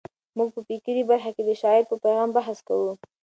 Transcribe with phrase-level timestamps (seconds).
[0.37, 2.91] موږ په فکري برخه کې د شاعر په پیغام بحث کوو.